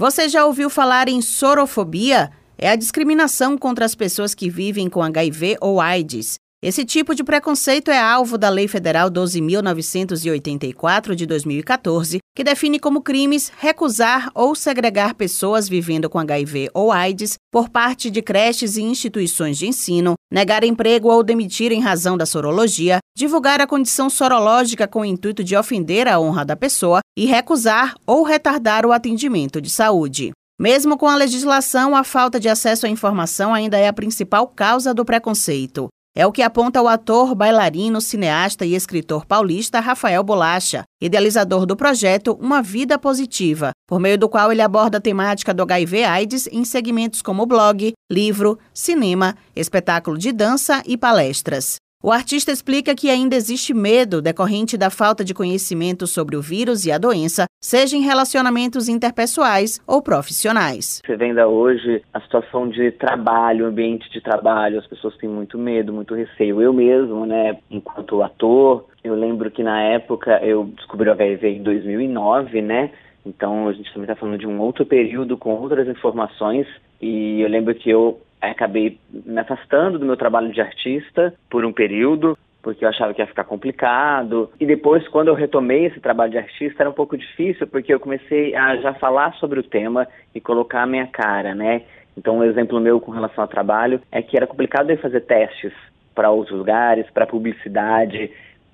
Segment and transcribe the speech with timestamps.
[0.00, 2.30] Você já ouviu falar em sorofobia?
[2.56, 6.38] É a discriminação contra as pessoas que vivem com HIV ou AIDS.
[6.62, 13.00] Esse tipo de preconceito é alvo da Lei Federal 12.984 de 2014, que define como
[13.00, 18.82] crimes recusar ou segregar pessoas vivendo com HIV ou AIDS por parte de creches e
[18.82, 24.86] instituições de ensino, negar emprego ou demitir em razão da sorologia, divulgar a condição sorológica
[24.86, 29.62] com o intuito de ofender a honra da pessoa e recusar ou retardar o atendimento
[29.62, 30.32] de saúde.
[30.60, 34.92] Mesmo com a legislação, a falta de acesso à informação ainda é a principal causa
[34.92, 35.88] do preconceito.
[36.14, 41.76] É o que aponta o ator, bailarino, cineasta e escritor paulista Rafael Bolacha, idealizador do
[41.76, 46.64] projeto Uma Vida Positiva, por meio do qual ele aborda a temática do HIV/AIDS em
[46.64, 51.76] segmentos como blog, livro, cinema, espetáculo de dança e palestras.
[52.02, 56.86] O artista explica que ainda existe medo decorrente da falta de conhecimento sobre o vírus
[56.86, 61.02] e a doença, seja em relacionamentos interpessoais ou profissionais.
[61.04, 65.58] Você vê ainda hoje a situação de trabalho, ambiente de trabalho, as pessoas têm muito
[65.58, 66.62] medo, muito receio.
[66.62, 71.62] Eu mesmo, né, enquanto ator, eu lembro que na época eu descobri o HIV em
[71.62, 72.92] 2009, né?
[73.26, 76.66] Então a gente também está falando de um outro período com outras informações
[76.98, 81.72] e eu lembro que eu acabei me afastando do meu trabalho de artista por um
[81.72, 84.50] período, porque eu achava que ia ficar complicado.
[84.58, 88.00] E depois, quando eu retomei esse trabalho de artista, era um pouco difícil, porque eu
[88.00, 91.82] comecei a já falar sobre o tema e colocar a minha cara, né?
[92.16, 95.72] Então, um exemplo meu com relação ao trabalho é que era complicado eu fazer testes
[96.14, 98.30] para outros lugares, para publicidade,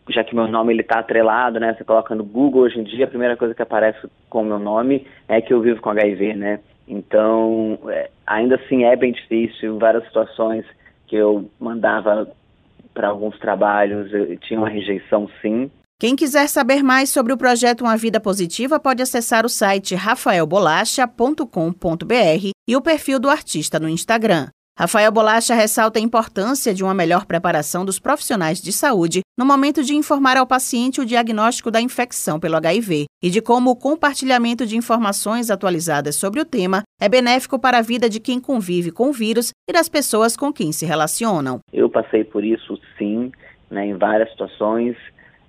[0.08, 1.74] já que meu nome ele está atrelado, né?
[1.74, 4.58] Você coloca no Google hoje em dia, a primeira coisa que aparece com o meu
[4.58, 6.60] nome é que eu vivo com HIV, né?
[6.88, 10.64] Então, é, ainda assim é bem difícil, várias situações
[11.06, 12.30] que eu mandava
[12.94, 15.70] para alguns trabalhos, eu tinha uma rejeição sim.
[15.98, 22.50] Quem quiser saber mais sobre o projeto Uma Vida Positiva pode acessar o site rafaelbolacha.com.br
[22.68, 24.48] e o perfil do artista no Instagram.
[24.78, 29.82] Rafael Bolacha ressalta a importância de uma melhor preparação dos profissionais de saúde no momento
[29.82, 34.66] de informar ao paciente o diagnóstico da infecção pelo HIV e de como o compartilhamento
[34.66, 39.08] de informações atualizadas sobre o tema é benéfico para a vida de quem convive com
[39.08, 41.60] o vírus e das pessoas com quem se relacionam.
[41.72, 43.32] Eu passei por isso sim,
[43.70, 44.94] né, em várias situações,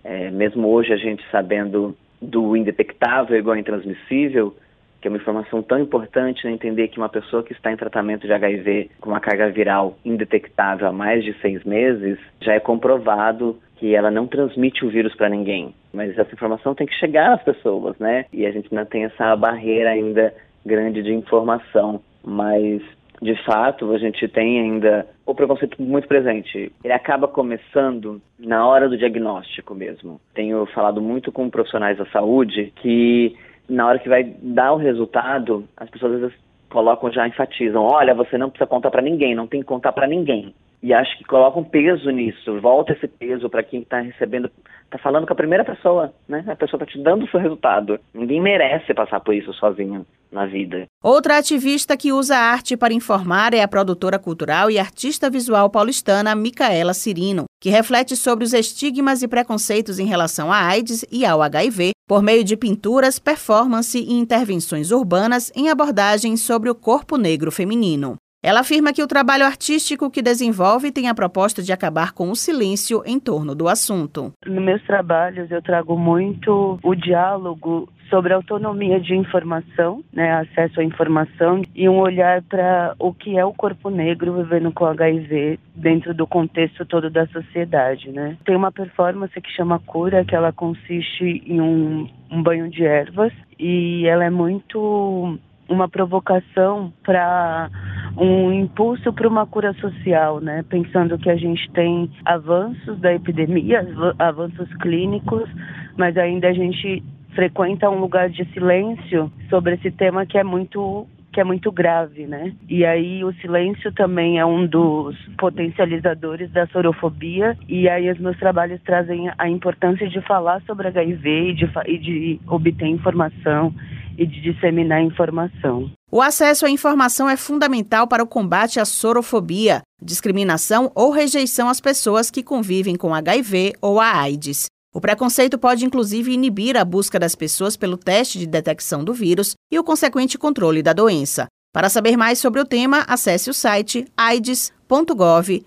[0.05, 4.55] é, mesmo hoje a gente sabendo do indetectável igual intransmissível,
[5.01, 8.25] que é uma informação tão importante, né, entender que uma pessoa que está em tratamento
[8.25, 13.57] de HIV com uma carga viral indetectável há mais de seis meses, já é comprovado
[13.77, 15.73] que ela não transmite o vírus para ninguém.
[15.93, 18.25] Mas essa informação tem que chegar às pessoas, né?
[18.33, 20.33] E a gente ainda tem essa barreira ainda
[20.65, 22.01] grande de informação.
[22.23, 22.81] Mas,
[23.21, 26.71] de fato, a gente tem ainda o preconceito muito presente.
[26.83, 30.19] Ele acaba começando na hora do diagnóstico mesmo.
[30.33, 33.35] Tenho falado muito com profissionais da saúde que
[33.69, 36.35] na hora que vai dar o resultado, as pessoas às vezes
[36.69, 40.07] colocam já enfatizam, olha, você não precisa contar para ninguém, não tem que contar para
[40.07, 40.53] ninguém.
[40.81, 44.49] E acho que colocam peso nisso, volta esse peso para quem está recebendo,
[44.85, 46.45] está falando com a primeira pessoa, né?
[46.47, 47.99] A pessoa está te dando o seu resultado.
[48.13, 50.85] Ninguém merece passar por isso sozinho na vida.
[51.03, 55.69] Outra ativista que usa a arte para informar é a produtora cultural e artista visual
[55.69, 61.25] paulistana Micaela Cirino, que reflete sobre os estigmas e preconceitos em relação à AIDS e
[61.25, 67.17] ao HIV por meio de pinturas, performance e intervenções urbanas em abordagens sobre o corpo
[67.17, 68.15] negro feminino.
[68.43, 72.35] Ela afirma que o trabalho artístico que desenvolve tem a proposta de acabar com o
[72.35, 74.31] silêncio em torno do assunto.
[74.45, 80.83] Nos meus trabalhos eu trago muito o diálogo sobre autonomia de informação, né, acesso à
[80.83, 86.13] informação e um olhar para o que é o corpo negro vivendo com HIV dentro
[86.13, 88.37] do contexto todo da sociedade, né.
[88.45, 93.33] Tem uma performance que chama Cura, que ela consiste em um, um banho de ervas
[93.59, 95.37] e ela é muito
[95.69, 97.69] uma provocação para
[98.17, 100.63] um impulso para uma cura social, né?
[100.67, 105.47] Pensando que a gente tem avanços da epidemia, avanços clínicos,
[105.95, 107.03] mas ainda a gente
[107.35, 112.25] frequenta um lugar de silêncio sobre esse tema que é muito que é muito grave,
[112.25, 112.51] né?
[112.67, 118.35] E aí o silêncio também é um dos potencializadores da sorofobia e aí os meus
[118.39, 123.71] trabalhos trazem a importância de falar sobre HIV e de, e de obter informação
[124.17, 125.91] e de disseminar informação.
[126.09, 131.81] O acesso à informação é fundamental para o combate à sorofobia, discriminação ou rejeição às
[131.81, 134.67] pessoas que convivem com HIV ou a AIDS.
[134.95, 139.53] O preconceito pode inclusive inibir a busca das pessoas pelo teste de detecção do vírus
[139.71, 141.47] e o consequente controle da doença.
[141.73, 145.57] Para saber mais sobre o tema, acesse o site aids.gov.br.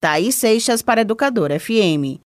[0.00, 2.22] Thaís Seixas para Educador FM.